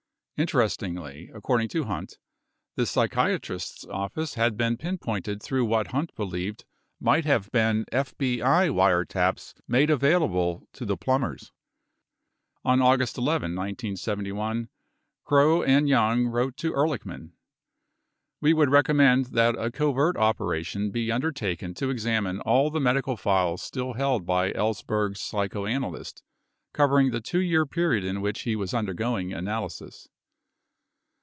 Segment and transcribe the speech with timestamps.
[0.43, 2.17] Interestingly, according to Hunt,
[2.75, 6.65] the psy chiatrist's office had been pinpointed through what Hunt believed
[6.99, 11.51] might have been FBI wiretaps made available to the Plumbers.
[12.65, 14.69] 9 On August 11, 1971,
[15.27, 17.33] Krogh and Young wrote to Ehrlichman:...
[18.41, 23.61] We would recommend that a covert operation be undertaken to examine all the medical files
[23.61, 26.23] still held by Ells berg's psychoanalyst
[26.73, 30.07] covering the 2 year period in which he was undergoing analysis.